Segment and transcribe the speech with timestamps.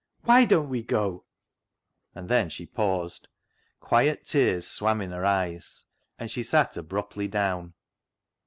[0.23, 1.25] Why don't we go?"
[2.15, 3.27] And then she paused,
[3.79, 5.85] quiet tears swam in her eyes,
[6.17, 7.75] and she sat abruptly down.